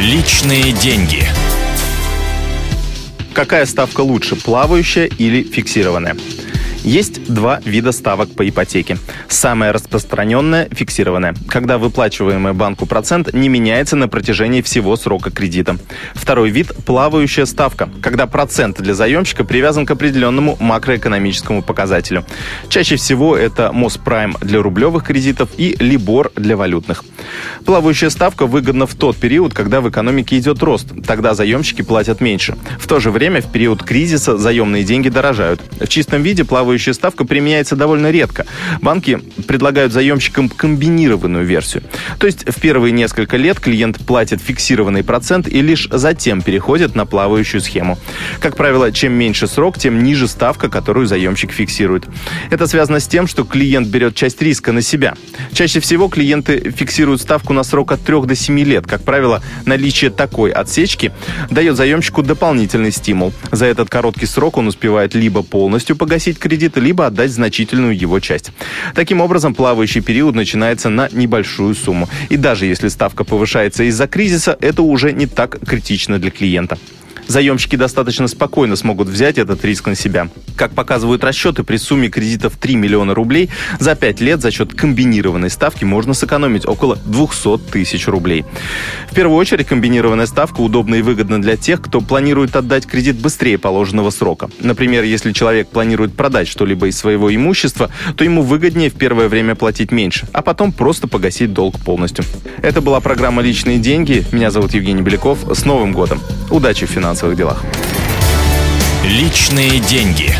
[0.00, 1.24] Личные деньги.
[3.34, 6.16] Какая ставка лучше, плавающая или фиксированная?
[6.84, 8.96] Есть два вида ставок по ипотеке.
[9.28, 15.76] Самая распространенная– фиксированная, когда выплачиваемый банку процент не меняется на протяжении всего срока кредита.
[16.14, 22.24] Второй вид– плавающая ставка, когда процент для заемщика привязан к определенному макроэкономическому показателю.
[22.68, 27.04] Чаще всего это Моспрайм для рублевых кредитов и Либор для валютных.
[27.64, 32.56] Плавающая ставка выгодна в тот период, когда в экономике идет рост, тогда заемщики платят меньше.
[32.78, 35.60] В то же время в период кризиса заемные деньги дорожают.
[35.80, 38.46] В чистом виде плавающая ставка применяется довольно редко.
[38.80, 41.82] Банки предлагают заемщикам комбинированную версию.
[42.18, 47.06] То есть в первые несколько лет клиент платит фиксированный процент и лишь затем переходит на
[47.06, 47.98] плавающую схему.
[48.40, 52.06] Как правило, чем меньше срок, тем ниже ставка, которую заемщик фиксирует.
[52.50, 55.14] Это связано с тем, что клиент берет часть риска на себя.
[55.52, 58.86] Чаще всего клиенты фиксируют ставку на срок от 3 до 7 лет.
[58.86, 61.12] Как правило, наличие такой отсечки
[61.50, 63.32] дает заемщику дополнительный стимул.
[63.50, 68.52] За этот короткий срок он успевает либо полностью погасить кредит, либо отдать значительную его часть.
[68.94, 72.08] Таким образом, плавающий период начинается на небольшую сумму.
[72.28, 76.78] И даже если ставка повышается из-за кризиса, это уже не так критично для клиента
[77.28, 80.28] заемщики достаточно спокойно смогут взять этот риск на себя.
[80.56, 85.50] Как показывают расчеты, при сумме кредитов 3 миллиона рублей за 5 лет за счет комбинированной
[85.50, 88.44] ставки можно сэкономить около 200 тысяч рублей.
[89.10, 93.58] В первую очередь, комбинированная ставка удобна и выгодна для тех, кто планирует отдать кредит быстрее
[93.58, 94.50] положенного срока.
[94.60, 99.54] Например, если человек планирует продать что-либо из своего имущества, то ему выгоднее в первое время
[99.54, 102.24] платить меньше, а потом просто погасить долг полностью.
[102.62, 104.24] Это была программа «Личные деньги».
[104.32, 105.38] Меня зовут Евгений Беляков.
[105.52, 106.20] С Новым годом!
[106.50, 107.62] Удачи в финансовых делах.
[109.04, 110.34] Личные деньги.